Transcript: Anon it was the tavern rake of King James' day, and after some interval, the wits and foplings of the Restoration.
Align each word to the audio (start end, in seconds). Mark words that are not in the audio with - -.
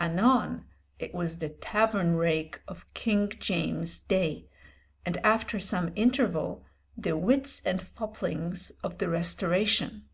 Anon 0.00 0.64
it 0.98 1.14
was 1.14 1.38
the 1.38 1.48
tavern 1.48 2.16
rake 2.16 2.60
of 2.66 2.92
King 2.92 3.28
James' 3.38 4.00
day, 4.00 4.48
and 5.04 5.16
after 5.18 5.60
some 5.60 5.92
interval, 5.94 6.64
the 6.96 7.16
wits 7.16 7.62
and 7.64 7.80
foplings 7.80 8.72
of 8.82 8.98
the 8.98 9.08
Restoration. 9.08 10.08